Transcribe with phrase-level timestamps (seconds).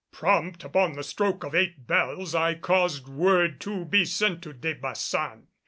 [0.11, 4.73] Prompt upon the stroke of eight bells I caused word to be sent to De
[4.73, 5.43] Baçan.